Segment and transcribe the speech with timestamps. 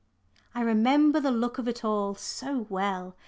[0.55, 3.15] I remember the look of it all so well.